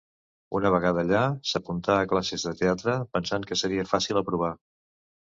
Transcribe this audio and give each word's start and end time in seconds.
Una 0.59 0.71
vegada 0.75 0.99
allà, 1.07 1.21
s'apuntà, 1.51 1.99
a 2.05 2.09
classes 2.15 2.49
de 2.49 2.57
teatre 2.65 2.99
pensant 3.19 3.49
que 3.53 3.63
seria 3.65 3.89
fàcil 3.97 4.27
aprovar. 4.27 4.55